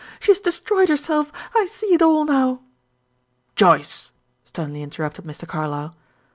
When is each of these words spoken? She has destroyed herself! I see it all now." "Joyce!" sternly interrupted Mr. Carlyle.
She 0.19 0.31
has 0.31 0.39
destroyed 0.39 0.89
herself! 0.89 1.31
I 1.55 1.67
see 1.67 1.93
it 1.93 2.01
all 2.01 2.25
now." 2.25 2.61
"Joyce!" 3.55 4.13
sternly 4.43 4.81
interrupted 4.81 5.25
Mr. 5.25 5.47
Carlyle. 5.47 5.93